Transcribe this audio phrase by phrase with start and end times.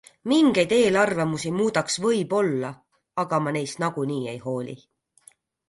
[0.31, 2.73] Mingeid eelarvamusi muudaks võib-olla,
[3.27, 4.79] aga ma neist nagunii ei hooli.